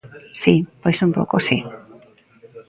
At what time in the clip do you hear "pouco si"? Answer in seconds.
1.17-1.57